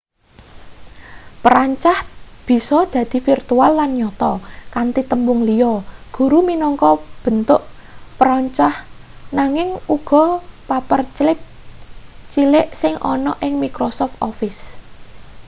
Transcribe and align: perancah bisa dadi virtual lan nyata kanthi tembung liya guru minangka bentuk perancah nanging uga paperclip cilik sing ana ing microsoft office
perancah 1.45 1.99
bisa 2.49 2.79
dadi 2.93 3.17
virtual 3.27 3.71
lan 3.79 3.91
nyata 4.01 4.33
kanthi 4.75 5.01
tembung 5.11 5.39
liya 5.49 5.73
guru 6.17 6.39
minangka 6.49 6.91
bentuk 7.23 7.61
perancah 8.17 8.73
nanging 9.37 9.69
uga 9.95 10.23
paperclip 10.69 11.39
cilik 12.33 12.67
sing 12.81 12.93
ana 13.13 13.33
ing 13.45 13.53
microsoft 13.63 14.15
office 14.29 14.61